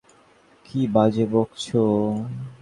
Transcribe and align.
কী 0.65 0.81
বাজে 0.93 1.25
বকছো? 1.33 1.81